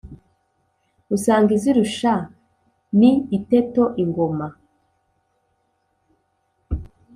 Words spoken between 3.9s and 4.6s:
ingoma